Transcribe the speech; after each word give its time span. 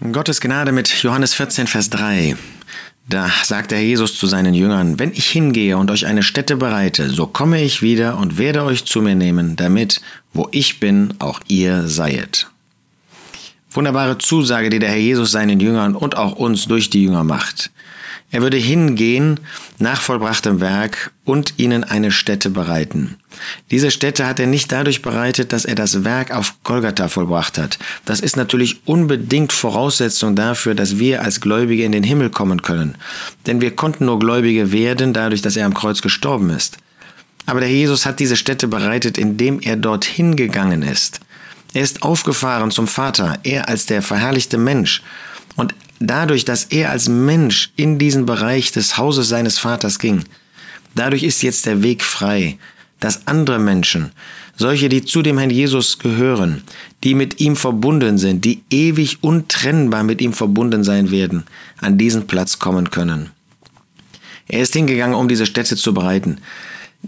Gottes 0.00 0.40
Gnade 0.40 0.70
mit 0.70 1.02
Johannes 1.02 1.34
14, 1.34 1.66
Vers 1.66 1.90
3. 1.90 2.36
Da 3.08 3.28
sagt 3.42 3.72
der 3.72 3.82
Jesus 3.82 4.16
zu 4.16 4.28
seinen 4.28 4.54
Jüngern, 4.54 5.00
wenn 5.00 5.10
ich 5.10 5.26
hingehe 5.26 5.76
und 5.76 5.90
euch 5.90 6.06
eine 6.06 6.22
Stätte 6.22 6.56
bereite, 6.56 7.10
so 7.10 7.26
komme 7.26 7.60
ich 7.62 7.82
wieder 7.82 8.16
und 8.16 8.38
werde 8.38 8.62
euch 8.62 8.84
zu 8.84 9.02
mir 9.02 9.16
nehmen, 9.16 9.56
damit, 9.56 10.00
wo 10.32 10.48
ich 10.52 10.78
bin, 10.78 11.14
auch 11.18 11.40
ihr 11.48 11.88
seiet. 11.88 12.46
Wunderbare 13.72 14.18
Zusage, 14.18 14.70
die 14.70 14.78
der 14.78 14.90
Herr 14.90 14.98
Jesus 14.98 15.32
seinen 15.32 15.58
Jüngern 15.58 15.96
und 15.96 16.16
auch 16.16 16.36
uns 16.36 16.68
durch 16.68 16.90
die 16.90 17.02
Jünger 17.02 17.24
macht. 17.24 17.72
Er 18.30 18.42
würde 18.42 18.58
hingehen 18.58 19.40
nach 19.78 20.02
vollbrachtem 20.02 20.60
Werk 20.60 21.12
und 21.24 21.54
ihnen 21.56 21.82
eine 21.82 22.10
Stätte 22.12 22.50
bereiten. 22.50 23.16
Diese 23.70 23.90
Stätte 23.90 24.26
hat 24.26 24.38
er 24.38 24.46
nicht 24.46 24.70
dadurch 24.70 25.00
bereitet, 25.00 25.52
dass 25.52 25.64
er 25.64 25.74
das 25.74 26.04
Werk 26.04 26.30
auf 26.34 26.54
Golgatha 26.62 27.08
vollbracht 27.08 27.56
hat. 27.56 27.78
Das 28.04 28.20
ist 28.20 28.36
natürlich 28.36 28.86
unbedingt 28.86 29.52
Voraussetzung 29.52 30.36
dafür, 30.36 30.74
dass 30.74 30.98
wir 30.98 31.22
als 31.22 31.40
Gläubige 31.40 31.84
in 31.84 31.92
den 31.92 32.02
Himmel 32.02 32.28
kommen 32.28 32.60
können. 32.60 32.96
Denn 33.46 33.62
wir 33.62 33.74
konnten 33.74 34.04
nur 34.04 34.18
Gläubige 34.18 34.72
werden, 34.72 35.14
dadurch, 35.14 35.40
dass 35.40 35.56
er 35.56 35.64
am 35.64 35.74
Kreuz 35.74 36.02
gestorben 36.02 36.50
ist. 36.50 36.76
Aber 37.46 37.60
der 37.60 37.70
Jesus 37.70 38.04
hat 38.04 38.20
diese 38.20 38.36
Stätte 38.36 38.68
bereitet, 38.68 39.16
indem 39.16 39.60
er 39.60 39.76
dorthin 39.76 40.36
gegangen 40.36 40.82
ist. 40.82 41.20
Er 41.72 41.82
ist 41.82 42.02
aufgefahren 42.02 42.70
zum 42.70 42.86
Vater, 42.86 43.38
er 43.42 43.68
als 43.68 43.86
der 43.86 44.02
verherrlichte 44.02 44.58
Mensch. 44.58 45.02
Und 45.56 45.74
dadurch, 46.00 46.44
dass 46.44 46.64
er 46.64 46.90
als 46.90 47.08
Mensch 47.08 47.70
in 47.76 47.98
diesen 47.98 48.26
Bereich 48.26 48.72
des 48.72 48.96
Hauses 48.96 49.28
seines 49.28 49.58
Vaters 49.58 49.98
ging, 49.98 50.24
dadurch 50.94 51.22
ist 51.22 51.42
jetzt 51.42 51.66
der 51.66 51.82
Weg 51.82 52.04
frei, 52.04 52.58
dass 53.00 53.26
andere 53.26 53.58
Menschen, 53.58 54.10
solche, 54.56 54.88
die 54.88 55.04
zu 55.04 55.22
dem 55.22 55.38
Herrn 55.38 55.50
Jesus 55.50 55.98
gehören, 55.98 56.62
die 57.04 57.14
mit 57.14 57.40
ihm 57.40 57.54
verbunden 57.54 58.18
sind, 58.18 58.44
die 58.44 58.62
ewig 58.70 59.18
untrennbar 59.22 60.02
mit 60.02 60.20
ihm 60.20 60.32
verbunden 60.32 60.82
sein 60.82 61.10
werden, 61.10 61.44
an 61.80 61.96
diesen 61.96 62.26
Platz 62.26 62.58
kommen 62.58 62.90
können. 62.90 63.30
Er 64.48 64.60
ist 64.60 64.74
hingegangen, 64.74 65.14
um 65.14 65.28
diese 65.28 65.46
Städte 65.46 65.76
zu 65.76 65.94
bereiten 65.94 66.40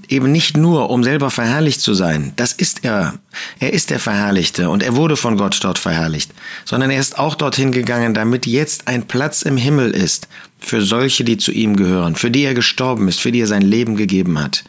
eben 0.09 0.31
nicht 0.31 0.57
nur, 0.57 0.91
um 0.91 1.03
selber 1.03 1.31
verherrlicht 1.31 1.81
zu 1.81 1.95
sein, 1.95 2.33
das 2.37 2.53
ist 2.53 2.85
er, 2.85 3.15
er 3.59 3.73
ist 3.73 3.91
der 3.91 3.99
Verherrlichte 3.99 4.71
und 4.71 4.83
er 4.83 4.97
wurde 4.97 5.17
von 5.17 5.37
Gott 5.37 5.59
dort 5.63 5.79
verherrlicht, 5.79 6.33
sondern 6.65 6.91
er 6.91 7.01
ist 7.01 7.19
auch 7.19 7.35
dorthin 7.35 7.73
gegangen, 7.73 8.15
damit 8.15 8.47
jetzt 8.47 8.89
ein 8.89 9.07
Platz 9.07 9.43
im 9.43 9.57
Himmel 9.57 9.91
ist 9.91 10.29
für 10.59 10.83
solche, 10.83 11.25
die 11.25 11.39
zu 11.39 11.53
ihm 11.53 11.77
gehören, 11.77 12.17
für 12.17 12.31
die 12.31 12.45
er 12.45 12.55
gestorben 12.55 13.09
ist, 13.09 13.21
für 13.21 13.33
die 13.33 13.41
er 13.41 13.47
sein 13.47 13.63
Leben 13.63 13.97
gegeben 13.97 14.41
hat. 14.41 14.65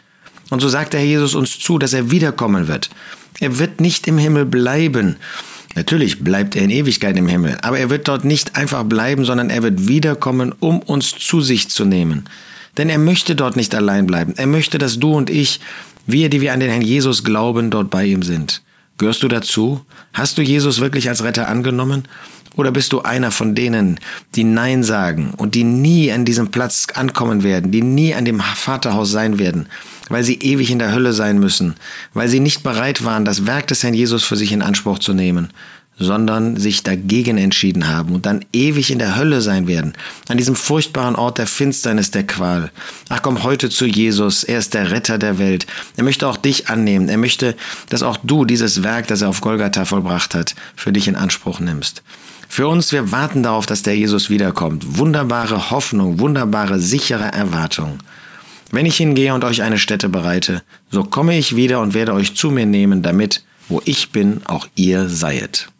Und 0.49 0.59
so 0.59 0.69
sagt 0.69 0.93
der 0.93 0.99
Herr 0.99 1.07
Jesus 1.07 1.35
uns 1.35 1.59
zu, 1.59 1.77
dass 1.77 1.93
er 1.93 2.11
wiederkommen 2.11 2.67
wird. 2.67 2.89
Er 3.39 3.57
wird 3.57 3.79
nicht 3.79 4.07
im 4.07 4.17
Himmel 4.17 4.45
bleiben. 4.45 5.15
Natürlich 5.75 6.23
bleibt 6.23 6.55
er 6.55 6.63
in 6.63 6.69
Ewigkeit 6.69 7.15
im 7.15 7.27
Himmel, 7.27 7.57
aber 7.61 7.79
er 7.79 7.89
wird 7.89 8.07
dort 8.07 8.25
nicht 8.25 8.57
einfach 8.57 8.83
bleiben, 8.83 9.23
sondern 9.23 9.49
er 9.49 9.63
wird 9.63 9.87
wiederkommen, 9.87 10.53
um 10.59 10.79
uns 10.79 11.11
zu 11.11 11.41
sich 11.41 11.69
zu 11.69 11.85
nehmen. 11.85 12.25
Denn 12.77 12.89
er 12.89 12.97
möchte 12.97 13.35
dort 13.35 13.55
nicht 13.55 13.75
allein 13.75 14.07
bleiben. 14.07 14.33
Er 14.37 14.47
möchte, 14.47 14.77
dass 14.77 14.99
du 14.99 15.13
und 15.13 15.29
ich, 15.29 15.59
wir, 16.07 16.29
die 16.29 16.41
wir 16.41 16.53
an 16.53 16.59
den 16.59 16.69
Herrn 16.69 16.81
Jesus 16.81 17.23
glauben, 17.23 17.69
dort 17.69 17.89
bei 17.89 18.05
ihm 18.05 18.23
sind. 18.23 18.61
Gehörst 18.97 19.23
du 19.23 19.27
dazu? 19.27 19.81
Hast 20.13 20.37
du 20.37 20.41
Jesus 20.41 20.79
wirklich 20.79 21.09
als 21.09 21.23
Retter 21.23 21.47
angenommen? 21.47 22.03
Oder 22.55 22.71
bist 22.71 22.91
du 22.91 23.01
einer 23.01 23.31
von 23.31 23.55
denen, 23.55 23.99
die 24.35 24.43
Nein 24.43 24.83
sagen 24.83 25.33
und 25.37 25.55
die 25.55 25.63
nie 25.63 26.11
an 26.11 26.25
diesem 26.25 26.51
Platz 26.51 26.87
ankommen 26.93 27.43
werden, 27.43 27.71
die 27.71 27.81
nie 27.81 28.13
an 28.13 28.25
dem 28.25 28.41
Vaterhaus 28.41 29.09
sein 29.09 29.39
werden, 29.39 29.67
weil 30.09 30.23
sie 30.23 30.35
ewig 30.35 30.69
in 30.69 30.79
der 30.79 30.91
Hölle 30.91 31.13
sein 31.13 31.39
müssen, 31.39 31.75
weil 32.13 32.27
sie 32.27 32.41
nicht 32.41 32.61
bereit 32.61 33.05
waren, 33.05 33.23
das 33.23 33.45
Werk 33.45 33.67
des 33.67 33.83
Herrn 33.83 33.93
Jesus 33.93 34.25
für 34.25 34.35
sich 34.35 34.51
in 34.51 34.61
Anspruch 34.61 34.99
zu 34.99 35.13
nehmen 35.13 35.53
sondern 36.01 36.57
sich 36.57 36.83
dagegen 36.83 37.37
entschieden 37.37 37.87
haben 37.87 38.13
und 38.13 38.25
dann 38.25 38.43
ewig 38.51 38.91
in 38.91 38.99
der 38.99 39.15
Hölle 39.15 39.41
sein 39.41 39.67
werden, 39.67 39.93
an 40.27 40.37
diesem 40.37 40.55
furchtbaren 40.55 41.15
Ort 41.15 41.37
der 41.37 41.47
Finsternis, 41.47 42.11
der 42.11 42.25
Qual. 42.25 42.71
Ach 43.09 43.21
komm 43.21 43.43
heute 43.43 43.69
zu 43.69 43.85
Jesus, 43.85 44.43
er 44.43 44.59
ist 44.59 44.73
der 44.73 44.91
Retter 44.91 45.17
der 45.17 45.37
Welt. 45.37 45.67
Er 45.97 46.03
möchte 46.03 46.27
auch 46.27 46.37
dich 46.37 46.69
annehmen, 46.69 47.09
er 47.09 47.17
möchte, 47.17 47.55
dass 47.89 48.03
auch 48.03 48.17
du 48.23 48.45
dieses 48.45 48.83
Werk, 48.83 49.07
das 49.07 49.21
er 49.21 49.29
auf 49.29 49.41
Golgatha 49.41 49.85
vollbracht 49.85 50.35
hat, 50.35 50.55
für 50.75 50.91
dich 50.91 51.07
in 51.07 51.15
Anspruch 51.15 51.59
nimmst. 51.59 52.03
Für 52.49 52.67
uns, 52.67 52.91
wir 52.91 53.13
warten 53.13 53.43
darauf, 53.43 53.65
dass 53.65 53.81
der 53.81 53.95
Jesus 53.95 54.29
wiederkommt. 54.29 54.97
Wunderbare 54.97 55.71
Hoffnung, 55.71 56.19
wunderbare, 56.19 56.79
sichere 56.79 57.31
Erwartung. 57.31 57.99
Wenn 58.71 58.85
ich 58.85 58.97
hingehe 58.97 59.33
und 59.33 59.45
euch 59.45 59.61
eine 59.61 59.77
Stätte 59.77 60.09
bereite, 60.09 60.61
so 60.89 61.05
komme 61.05 61.37
ich 61.37 61.55
wieder 61.55 61.79
und 61.79 61.93
werde 61.93 62.13
euch 62.13 62.35
zu 62.35 62.51
mir 62.51 62.65
nehmen, 62.65 63.03
damit, 63.03 63.43
wo 63.69 63.81
ich 63.85 64.11
bin, 64.11 64.41
auch 64.45 64.67
ihr 64.75 65.07
seiet. 65.07 65.70